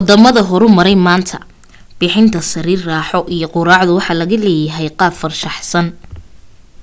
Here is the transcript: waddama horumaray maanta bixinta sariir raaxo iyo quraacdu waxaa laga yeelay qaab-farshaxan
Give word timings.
waddama 0.01 0.33
horumaray 0.49 0.95
maanta 1.07 1.37
bixinta 1.99 2.39
sariir 2.53 2.81
raaxo 2.89 3.19
iyo 3.35 3.47
quraacdu 3.55 3.91
waxaa 3.99 4.19
laga 4.19 4.33
yeelay 4.43 4.89
qaab-farshaxan 4.99 5.85